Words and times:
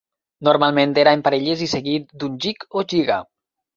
NormaIment 0.47 0.95
era 1.01 1.13
en 1.17 1.21
parelles 1.29 1.63
i 1.65 1.69
seguit 1.75 2.11
d'un 2.25 2.41
jig 2.47 2.67
o 2.83 2.87
giga. 2.95 3.21